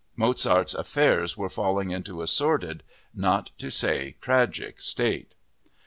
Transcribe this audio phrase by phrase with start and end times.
[0.15, 2.81] Mozart's affairs were falling into a sordid,
[3.13, 5.35] not to say a tragic, state.